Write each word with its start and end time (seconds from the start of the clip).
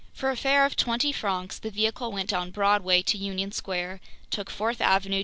For 0.15 0.31
a 0.31 0.35
fare 0.35 0.65
of 0.65 0.75
twenty 0.75 1.11
francs, 1.11 1.59
the 1.59 1.69
vehicle 1.69 2.11
went 2.11 2.31
down 2.31 2.49
Broadway 2.49 3.03
to 3.03 3.19
Union 3.19 3.51
Square, 3.51 4.01
took 4.31 4.49
Fourth 4.49 4.81
Ave. 4.81 5.11